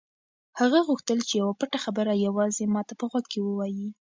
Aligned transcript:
هغه 0.59 0.79
غوښتل 0.87 1.19
چې 1.27 1.33
یوه 1.41 1.53
پټه 1.59 1.79
خبره 1.85 2.13
یوازې 2.27 2.63
ما 2.73 2.81
ته 2.87 2.93
په 2.99 3.05
غوږ 3.11 3.25
کې 3.31 3.39
ووایي. 3.41 3.87